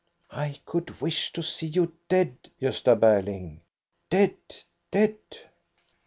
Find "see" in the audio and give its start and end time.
1.43-1.67